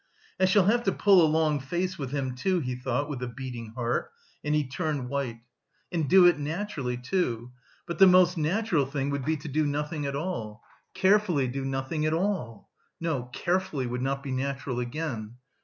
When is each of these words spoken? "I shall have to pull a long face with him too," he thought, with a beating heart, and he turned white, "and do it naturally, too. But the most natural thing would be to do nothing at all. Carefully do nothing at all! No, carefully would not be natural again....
"I 0.39 0.45
shall 0.45 0.65
have 0.65 0.81
to 0.85 0.91
pull 0.91 1.23
a 1.23 1.29
long 1.29 1.59
face 1.59 1.99
with 1.99 2.09
him 2.09 2.33
too," 2.33 2.59
he 2.59 2.73
thought, 2.75 3.07
with 3.07 3.21
a 3.21 3.27
beating 3.27 3.73
heart, 3.73 4.11
and 4.43 4.55
he 4.55 4.67
turned 4.67 5.09
white, 5.09 5.41
"and 5.91 6.09
do 6.09 6.25
it 6.25 6.39
naturally, 6.39 6.97
too. 6.97 7.51
But 7.85 7.99
the 7.99 8.07
most 8.07 8.35
natural 8.35 8.87
thing 8.87 9.11
would 9.11 9.23
be 9.25 9.37
to 9.37 9.47
do 9.47 9.63
nothing 9.63 10.07
at 10.07 10.15
all. 10.15 10.63
Carefully 10.95 11.47
do 11.49 11.63
nothing 11.63 12.07
at 12.07 12.13
all! 12.15 12.67
No, 12.99 13.25
carefully 13.31 13.85
would 13.85 14.01
not 14.01 14.23
be 14.23 14.31
natural 14.31 14.79
again.... 14.79 15.35